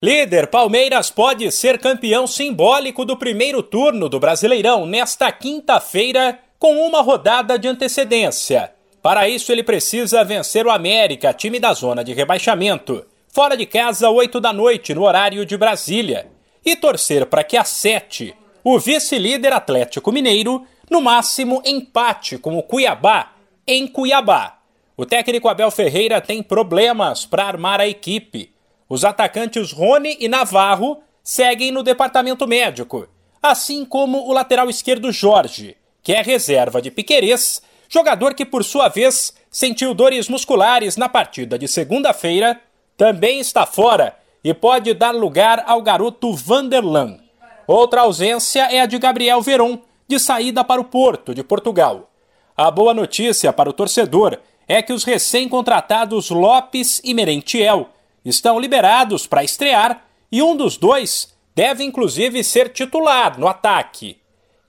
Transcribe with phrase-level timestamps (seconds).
[0.00, 7.02] Líder, Palmeiras pode ser campeão simbólico do primeiro turno do Brasileirão nesta quinta-feira, com uma
[7.02, 8.72] rodada de antecedência.
[9.02, 14.08] Para isso, ele precisa vencer o América, time da zona de rebaixamento, fora de casa,
[14.08, 16.30] 8 da noite, no horário de Brasília,
[16.64, 22.62] e torcer para que às 7, o vice-líder Atlético Mineiro, no máximo empate com o
[22.62, 23.32] Cuiabá,
[23.66, 24.58] em Cuiabá.
[24.96, 28.56] O técnico Abel Ferreira tem problemas para armar a equipe
[28.88, 33.06] os atacantes Rony e Navarro seguem no departamento médico,
[33.42, 38.88] assim como o lateral esquerdo Jorge, que é reserva de Piquerez, jogador que por sua
[38.88, 42.60] vez sentiu dores musculares na partida de segunda-feira,
[42.96, 47.18] também está fora e pode dar lugar ao garoto Vanderlan.
[47.66, 52.10] Outra ausência é a de Gabriel Veron, de saída para o Porto, de Portugal.
[52.56, 57.90] A boa notícia para o torcedor é que os recém-contratados Lopes e Merentiel
[58.24, 64.18] estão liberados para estrear e um dos dois deve inclusive ser titular no ataque.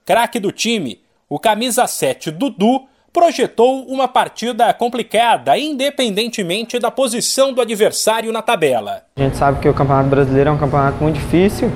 [0.05, 7.61] Craque do time, o camisa 7 Dudu projetou uma partida complicada, independentemente da posição do
[7.61, 9.03] adversário na tabela.
[9.17, 11.71] A gente sabe que o Campeonato Brasileiro é um campeonato muito difícil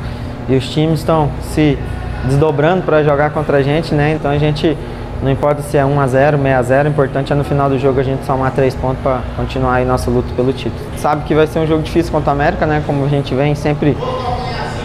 [0.47, 1.77] e os times estão se
[2.25, 4.13] desdobrando para jogar contra a gente, né?
[4.13, 4.77] Então a gente
[5.23, 8.25] não importa se é 1x0, 6x0, o importante é no final do jogo a gente
[8.25, 10.83] somar 3 pontos para continuar aí nossa luta pelo título.
[10.97, 12.83] Sabe que vai ser um jogo difícil contra a América, né?
[12.85, 13.97] Como a gente vem sempre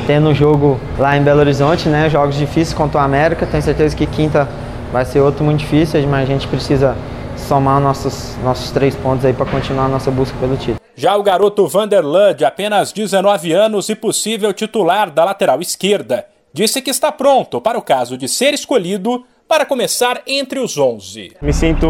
[0.06, 2.08] tendo jogo lá em Belo Horizonte, né?
[2.08, 3.46] Jogos difíceis contra a América.
[3.46, 4.48] Tenho certeza que quinta
[4.92, 6.96] vai ser outro muito difícil, mas a gente precisa
[7.36, 10.78] somar nossos, nossos três pontos aí para continuar a nossa busca pelo título.
[10.94, 16.80] Já o garoto Vanderlan, de apenas 19 anos e possível titular da lateral esquerda, disse
[16.80, 21.32] que está pronto para o caso de ser escolhido para começar entre os 11.
[21.40, 21.88] Me sinto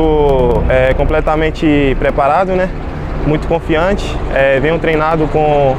[0.71, 2.71] é, completamente preparado, né?
[3.27, 5.77] muito confiante, é, venho treinado com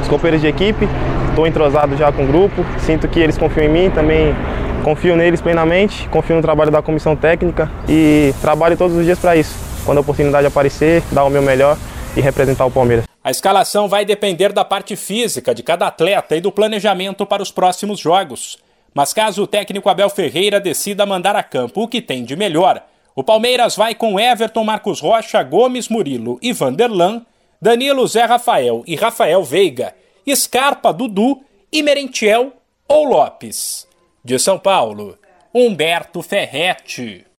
[0.00, 0.88] os companheiros de equipe,
[1.28, 4.34] estou entrosado já com o grupo, sinto que eles confiam em mim, também
[4.82, 9.36] confio neles plenamente, confio no trabalho da comissão técnica e trabalho todos os dias para
[9.36, 9.54] isso.
[9.84, 11.76] Quando a oportunidade aparecer, dar o meu melhor
[12.16, 13.04] e representar o Palmeiras.
[13.22, 17.52] A escalação vai depender da parte física de cada atleta e do planejamento para os
[17.52, 18.58] próximos jogos.
[18.94, 22.84] Mas caso o técnico Abel Ferreira decida mandar a campo o que tem de melhor,
[23.14, 27.24] o Palmeiras vai com Everton, Marcos Rocha, Gomes, Murilo e Vanderlan,
[27.60, 29.94] Danilo, Zé Rafael e Rafael Veiga,
[30.34, 32.52] Scarpa, Dudu e Merentiel
[32.88, 33.86] ou Lopes.
[34.24, 35.18] De São Paulo,
[35.54, 37.26] Humberto Ferretti.